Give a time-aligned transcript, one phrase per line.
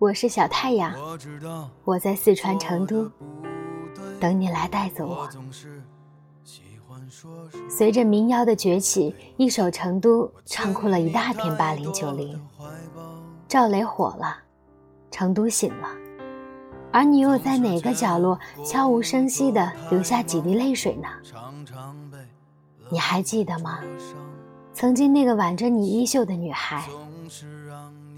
[0.00, 0.94] 我是小太阳，
[1.84, 3.06] 我在四川成都，
[4.18, 5.28] 等你来带走我。
[7.68, 12.40] 随着民谣的崛起，一首《成都》唱哭了一大片八零九零。
[13.46, 14.38] 赵雷火了，
[15.10, 15.90] 成都醒了，
[16.90, 21.08] 而你又在哪个角落悄无声息地流下几滴泪水呢？
[22.88, 23.80] 你还记得吗？
[24.72, 26.88] 曾经那个挽着你衣袖的女孩，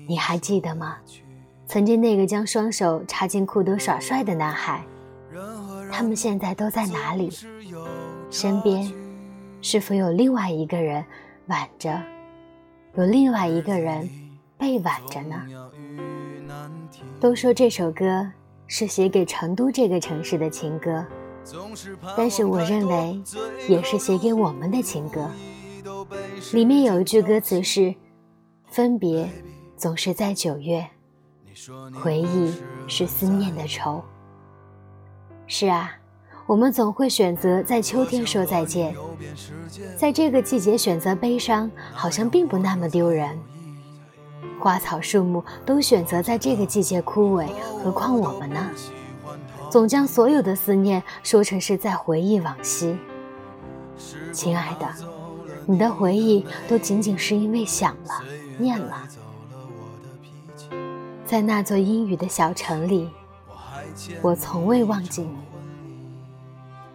[0.07, 0.99] 你还记得吗？
[1.73, 4.85] 曾经那个将双手插进裤兜耍帅的男孩，
[5.91, 7.31] 他们现在都在哪里？
[8.31, 8.93] 身边
[9.63, 11.03] 是否有另外一个人
[11.47, 11.99] 挽着，
[12.95, 14.07] 有另外一个人
[14.59, 15.43] 被挽着呢？
[17.19, 18.31] 都说这首歌
[18.67, 21.03] 是写给成都这个城市的情歌，
[22.15, 23.19] 但是我认为
[23.67, 25.27] 也是写给我们的情歌。
[26.53, 27.95] 里面有一句歌词是
[28.69, 29.27] ：“分别
[29.75, 30.87] 总是在九月。”
[32.03, 32.55] 回忆
[32.87, 34.03] 是思念的愁。
[35.47, 35.93] 是啊，
[36.47, 38.95] 我们总会选择在秋天说再见，
[39.97, 43.39] 在这个季节选择悲伤，好像并不那么丢人。
[44.61, 47.49] 花草树木都选择在这个季节枯萎，
[47.83, 48.71] 何况我们呢？
[49.69, 52.97] 总将所有的思念说成是在回忆往昔。
[54.33, 54.89] 亲爱的，
[55.67, 58.25] 你的回忆都仅仅是因为想了，
[58.59, 58.97] 念了。
[61.33, 63.09] 在那座阴雨的小城里，
[64.21, 65.35] 我从未忘记你。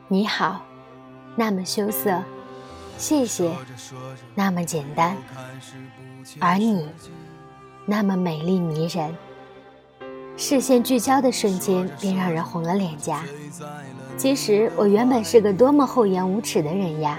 [0.07, 0.61] 你好，
[1.35, 2.21] 那么羞涩；
[2.99, 3.52] 谢谢，
[4.35, 5.17] 那么简单。
[6.39, 6.88] 而你，
[7.88, 9.11] 那么美丽迷人。
[10.38, 13.23] 视线聚焦的瞬间，便让人红了脸颊。
[14.17, 17.17] 其实我原本是个多么厚颜无耻的人呀！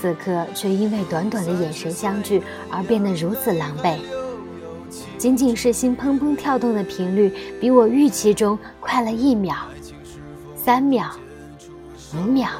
[0.00, 3.98] 此刻却因为短短的眼神相聚而变得如此狼狈。
[5.24, 9.56] 仅仅是心砰砰跳动的频率，比我预期中快了一秒、
[10.54, 11.10] 三秒、
[12.12, 12.50] 五秒，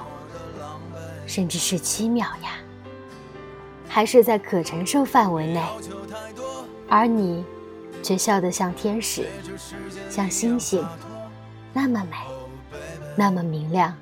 [1.27, 2.53] 甚至是七秒呀，
[3.87, 5.63] 还是在可承受范围内。
[6.89, 7.45] 而你，
[8.03, 9.27] 却笑得像天使，
[10.09, 10.83] 像星星，
[11.71, 12.17] 那么美，
[13.15, 13.95] 那么明亮。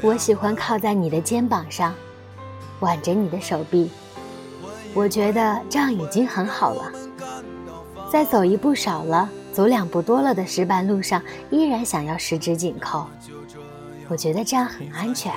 [0.00, 1.92] 我喜欢靠在你的肩膀上，
[2.78, 3.90] 挽着你的手臂。
[4.92, 6.92] 我觉得这样已经很好了。
[8.10, 13.06] 在走一步少了，走两步多了的石板路上，依然想要十指紧扣。
[14.08, 15.32] 我觉得这样很安全。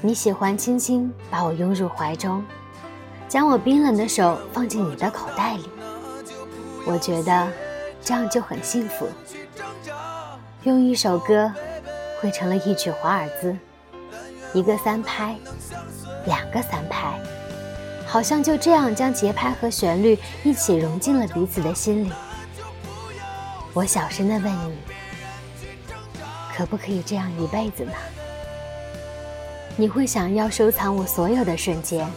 [0.00, 2.44] 你喜欢轻轻把我拥入怀中，
[3.28, 5.68] 将我冰冷的手放进你的口袋里。
[6.86, 7.48] 我觉得
[8.00, 9.08] 这样就很幸福。
[10.62, 11.52] 用一首歌
[12.20, 13.56] 汇成了一曲华尔兹，
[14.52, 15.36] 一个三拍，
[16.26, 17.20] 两个三拍。
[18.08, 22.10] 好像就这样将节拍和旋律一起融进了彼此的心里。
[23.74, 24.78] 我小声的问你，
[26.56, 27.92] 可不可以这样一辈子呢？
[29.76, 32.08] 你会想要收藏我所有的瞬间，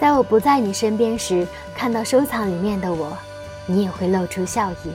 [0.00, 1.46] 在我不在你身边时，
[1.76, 3.16] 看到收藏里面的我，
[3.66, 4.90] 你也会露出笑意。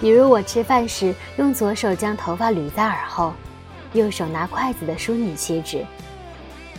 [0.00, 3.32] 比如我吃饭时，用左手将头发捋在耳后，
[3.94, 5.84] 右手拿筷子的淑女气质。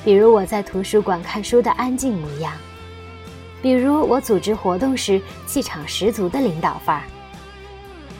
[0.03, 2.53] 比如我在图书馆看书的安静模样，
[3.61, 7.03] 比如我组织活动时气场十足的领导范儿，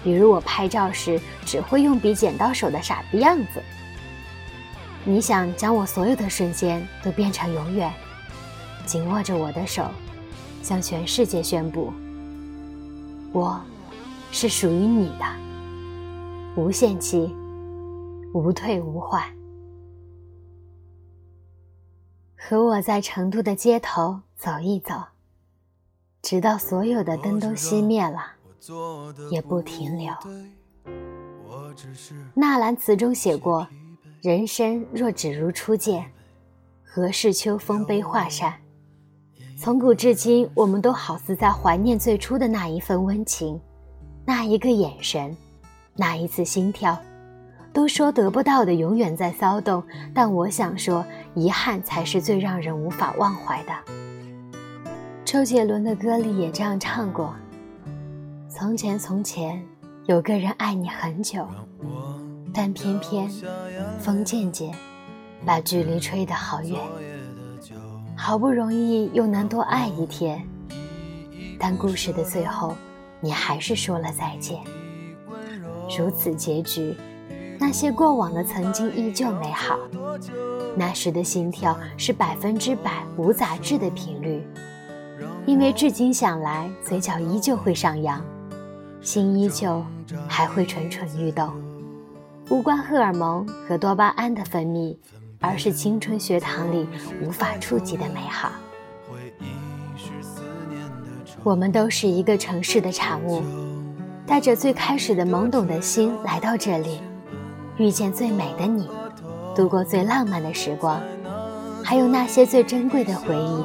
[0.03, 3.63] 比如我拍照时只会用笔剪刀手的傻逼样子。
[5.05, 7.93] 你想将我所有的瞬间都变成永远，
[8.85, 9.85] 紧握着我的手，
[10.61, 11.93] 向全世界宣布：
[13.31, 13.61] 我
[14.29, 15.25] 是属于你的，
[16.57, 17.33] 无限期，
[18.33, 19.23] 无退无换。
[22.37, 24.93] 和我在成都的街头走一走，
[26.21, 28.33] 直到所有的灯都熄灭了，
[29.31, 30.13] 也不停留。
[32.35, 33.67] 纳兰词中写过
[34.21, 36.11] ：“人生若只如初见，
[36.83, 38.53] 何事秋风悲画扇？”
[39.57, 43.59] 从古至今，我们都好似在怀念最初的那一份温情，
[44.23, 45.35] 那一个眼神，
[45.95, 46.97] 那一次心跳。
[47.77, 53.71] 都说得不到的永远在骚动，但我想说，遗憾才是最让人无法忘怀的。
[55.23, 57.35] 周杰伦的歌里也这样唱过
[58.49, 59.63] ：“从前从前
[60.07, 61.47] 有个人爱你很久，
[62.51, 63.29] 但偏偏
[63.99, 64.73] 风渐渐
[65.45, 66.81] 把距离吹得好远。
[68.15, 70.43] 好不容易又能多爱一天，
[71.59, 72.73] 但故事的最后，
[73.19, 74.59] 你还是说了再见。
[75.95, 76.97] 如此结局。”
[77.59, 79.77] 那些过往的曾经依旧美好，
[80.75, 84.45] 那时的心跳是百分之百无杂质的频率，
[85.45, 88.23] 因为至今想来，嘴角依旧会上扬，
[89.01, 89.83] 心依旧
[90.27, 91.51] 还会蠢蠢欲动，
[92.49, 94.95] 无关荷尔蒙和多巴胺的分泌，
[95.39, 96.87] 而是青春学堂里
[97.21, 98.51] 无法触及的美好。
[101.43, 103.41] 我们都是一个城市的产物，
[104.25, 106.99] 带着最开始的懵懂的心来到这里，
[107.77, 108.89] 遇见最美的你，
[109.55, 110.99] 度过最浪漫的时光，
[111.83, 113.63] 还有那些最珍贵的回忆。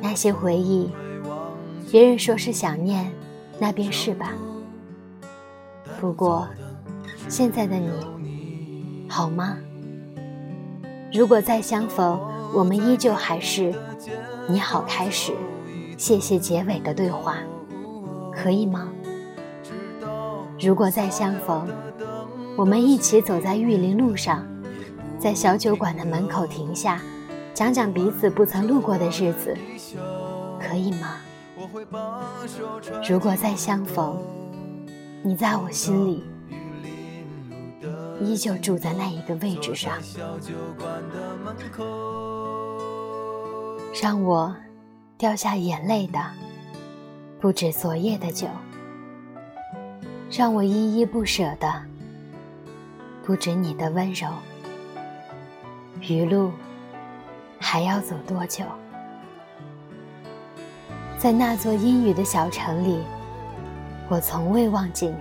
[0.00, 0.90] 那些回忆，
[1.90, 3.12] 别人说是想念，
[3.60, 4.32] 那便是吧。
[6.00, 6.48] 不过，
[7.28, 7.88] 现在的你，
[9.08, 9.56] 好吗？
[11.12, 12.20] 如果再相逢，
[12.52, 13.72] 我们依旧还是
[14.50, 15.32] “你好”开始，
[15.96, 17.36] 谢谢结尾的对话，
[18.34, 18.88] 可以吗？
[20.58, 21.68] 如果再相逢，
[22.56, 24.46] 我们一起走在玉林路上，
[25.18, 27.00] 在小酒馆的门口停下。
[27.54, 29.54] 讲讲彼此不曾路过的日子，
[30.58, 31.16] 可以吗？
[33.06, 34.18] 如果再相逢，
[35.22, 36.24] 你在我心里
[38.20, 39.92] 依旧住在那一个位置上，
[44.02, 44.54] 让我
[45.18, 46.18] 掉下眼泪的
[47.38, 48.46] 不止昨夜的酒，
[50.30, 51.70] 让我依依不舍的
[53.24, 54.28] 不止你的温柔，
[56.00, 56.52] 余路。
[57.64, 58.64] 还要走多久？
[61.16, 63.04] 在那座阴雨的小城里，
[64.08, 65.14] 我从未忘记你。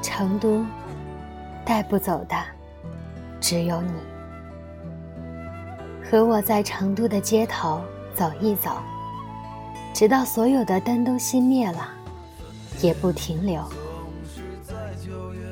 [0.00, 0.64] 成都
[1.64, 2.36] 带不走的
[3.40, 3.92] 只有你。
[6.02, 7.82] 和我在成都的街头
[8.14, 8.78] 走一走，
[9.92, 11.90] 直到所有的灯都熄灭了，
[12.80, 13.62] 也不停留。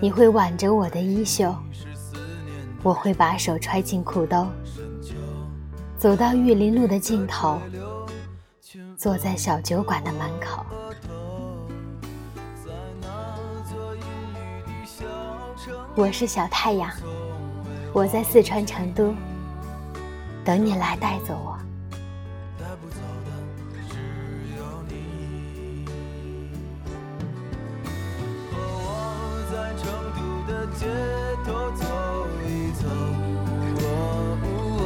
[0.05, 1.57] 你会挽着我的衣袖，
[2.83, 4.47] 我会把手揣进裤兜。
[5.97, 7.59] 走到玉林路的尽头，
[8.99, 10.63] 坐在小酒馆的门口。
[15.95, 16.91] 我是小太阳，
[17.95, 19.15] 我在四川成都，
[20.45, 21.54] 等你来带走我。
[30.77, 30.87] 街
[31.47, 31.85] 头走
[32.45, 32.83] 一走
[33.81, 33.87] 喔
[34.43, 34.47] 哦
[34.81, 34.83] 喔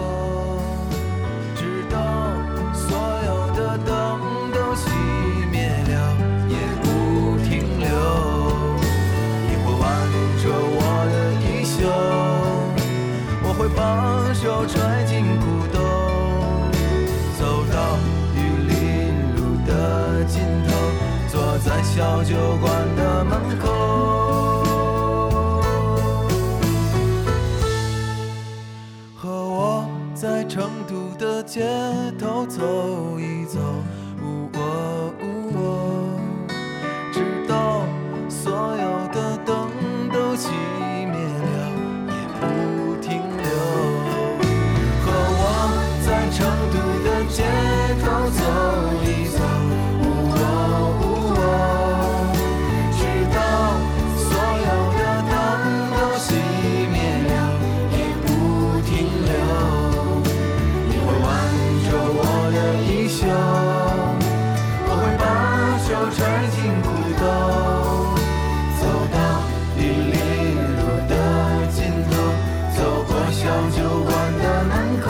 [1.56, 1.96] 直到
[2.74, 2.86] 所
[3.24, 3.88] 有的灯
[4.52, 4.84] 都熄
[5.50, 5.56] 灭
[5.88, 5.90] 了
[6.48, 6.52] 也
[6.82, 6.86] 不
[7.42, 7.48] 停
[7.80, 7.88] 留。
[9.48, 9.82] 你会挽
[10.36, 10.78] 着我
[11.10, 11.76] 的衣袖
[13.42, 13.80] 我会把
[14.34, 15.76] 手揣进裤兜
[17.38, 17.40] 走
[17.72, 17.76] 到
[18.36, 18.36] 玉
[18.68, 18.76] 林
[19.36, 19.70] 路的
[20.24, 20.36] 尽
[20.66, 20.68] 头
[21.28, 22.68] 坐在小酒馆
[31.48, 31.62] 街
[32.18, 33.58] 头走一走
[34.22, 36.20] 喔喔
[37.10, 37.86] 直到
[38.28, 39.70] 所有的灯
[40.12, 40.50] 都熄
[41.06, 41.72] 灭了
[42.06, 43.48] 也不停留。
[45.00, 45.06] 和
[45.40, 45.42] 我
[46.04, 46.36] 在成
[46.70, 47.42] 都的街
[48.04, 48.77] 头走。
[66.10, 66.88] 揣进裤
[67.20, 67.22] 兜
[68.80, 69.16] 走到
[69.76, 70.16] 玉林
[70.76, 71.12] 路的
[71.70, 71.76] 尽
[72.10, 72.12] 头
[72.74, 74.72] 走过小酒馆的门
[75.02, 75.06] 口。